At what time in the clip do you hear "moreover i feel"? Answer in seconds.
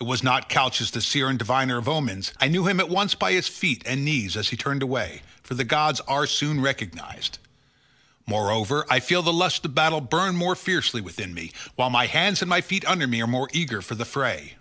8.24-9.22